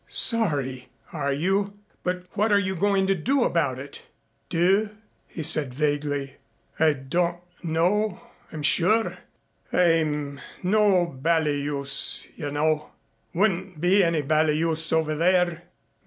"Sorry! 0.07 0.89
Are 1.13 1.31
you? 1.31 1.77
But 2.03 2.23
what 2.33 2.51
are 2.51 2.57
you 2.57 2.75
going 2.75 3.05
to 3.05 3.13
do 3.13 3.43
about 3.43 3.77
it?" 3.77 4.01
"Do?" 4.49 4.97
he 5.27 5.43
said 5.43 5.75
vaguely. 5.75 6.37
"I 6.79 6.93
don't 6.93 7.39
know, 7.61 8.19
I'm 8.51 8.63
sure. 8.63 9.19
I'm 9.71 10.41
no 10.63 11.05
bally 11.05 11.61
use, 11.61 12.25
you 12.35 12.49
know. 12.49 12.93
Wouldn't 13.35 13.79
be 13.79 14.03
any 14.03 14.23
bally 14.23 14.57
use 14.57 14.91
over 14.91 15.13
there. 15.15 15.65